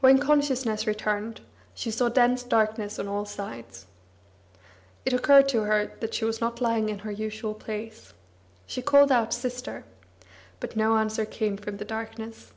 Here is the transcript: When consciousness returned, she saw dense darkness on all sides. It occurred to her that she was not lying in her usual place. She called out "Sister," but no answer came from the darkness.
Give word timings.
When 0.00 0.18
consciousness 0.18 0.88
returned, 0.88 1.40
she 1.72 1.92
saw 1.92 2.08
dense 2.08 2.42
darkness 2.42 2.98
on 2.98 3.06
all 3.06 3.24
sides. 3.24 3.86
It 5.04 5.12
occurred 5.12 5.48
to 5.50 5.62
her 5.62 5.92
that 6.00 6.14
she 6.14 6.24
was 6.24 6.40
not 6.40 6.60
lying 6.60 6.88
in 6.88 6.98
her 7.06 7.12
usual 7.12 7.54
place. 7.54 8.12
She 8.66 8.82
called 8.82 9.12
out 9.12 9.32
"Sister," 9.32 9.84
but 10.58 10.74
no 10.74 10.96
answer 10.96 11.24
came 11.24 11.56
from 11.56 11.76
the 11.76 11.84
darkness. 11.84 12.50